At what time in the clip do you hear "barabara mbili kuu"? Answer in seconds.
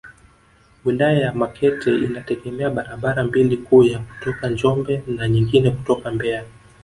2.69-3.83